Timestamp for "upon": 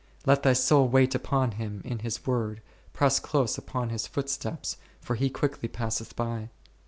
1.13-1.51, 3.59-3.89